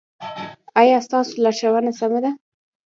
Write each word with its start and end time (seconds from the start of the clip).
ایا 0.81 0.97
ستاسو 1.07 1.33
لارښوونه 1.43 1.91
سمه 1.99 2.19
ده؟ 2.23 2.31